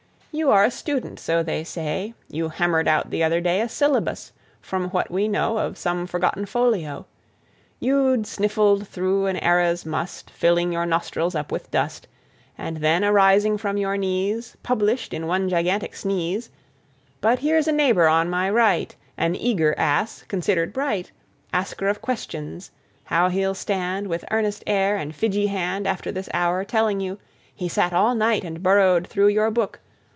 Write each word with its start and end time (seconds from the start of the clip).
You 0.33 0.49
are 0.51 0.63
a 0.63 0.71
student, 0.71 1.19
so 1.19 1.43
they 1.43 1.65
say; 1.65 2.13
You 2.29 2.47
hammered 2.47 2.87
out 2.87 3.09
the 3.09 3.21
other 3.21 3.41
day 3.41 3.59
A 3.59 3.67
syllabus, 3.67 4.31
from 4.61 4.87
what 4.91 5.11
we 5.11 5.27
know 5.27 5.57
Of 5.57 5.77
some 5.77 6.07
forgotten 6.07 6.45
folio; 6.45 7.05
You'd 7.81 8.25
sniffled 8.25 8.87
through 8.87 9.25
an 9.25 9.35
era's 9.39 9.85
must, 9.85 10.29
Filling 10.29 10.71
your 10.71 10.85
nostrils 10.85 11.35
up 11.35 11.51
with 11.51 11.69
dust, 11.69 12.07
And 12.57 12.77
then, 12.77 13.03
arising 13.03 13.57
from 13.57 13.75
your 13.75 13.97
knees, 13.97 14.55
Published, 14.63 15.13
in 15.13 15.27
one 15.27 15.49
gigantic 15.49 15.97
sneeze... 15.97 16.49
But 17.19 17.39
here's 17.39 17.67
a 17.67 17.73
neighbor 17.73 18.07
on 18.07 18.29
my 18.29 18.49
right, 18.49 18.95
An 19.17 19.35
Eager 19.35 19.75
Ass, 19.77 20.23
considered 20.29 20.71
bright; 20.71 21.11
Asker 21.51 21.89
of 21.89 22.01
questions.... 22.01 22.71
How 23.03 23.27
he'll 23.27 23.53
stand, 23.53 24.07
With 24.07 24.23
earnest 24.31 24.63
air 24.65 24.95
and 24.95 25.13
fidgy 25.13 25.47
hand, 25.49 25.85
After 25.85 26.09
this 26.09 26.29
hour, 26.33 26.63
telling 26.63 27.01
you 27.01 27.19
He 27.53 27.67
sat 27.67 27.91
all 27.91 28.15
night 28.15 28.45
and 28.45 28.63
burrowed 28.63 29.07
through 29.07 29.27
Your 29.27 29.51
book.... 29.51 29.81